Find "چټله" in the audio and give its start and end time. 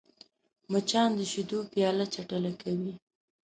2.13-2.51